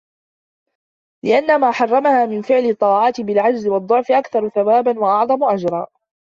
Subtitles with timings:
[1.25, 5.87] لِأَنَّ مَا حَرَمَهَا مِنْ فِعْلِ الطَّاعَاتِ بِالْعَجْزِ وَالضَّعْفِ أَكْثَرُ ثَوَابًا وَأَعْظَمُ أَجْرًا